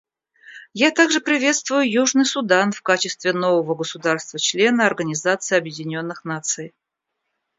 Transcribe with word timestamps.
Я 0.73 0.89
также 0.89 1.19
приветствую 1.21 1.87
Южный 1.87 2.25
Судан 2.25 2.71
в 2.71 2.81
качестве 2.81 3.33
нового 3.33 3.75
государства-члена 3.75 4.83
Организации 4.87 5.55
Объединенных 5.55 6.25
Наций. 6.25 6.73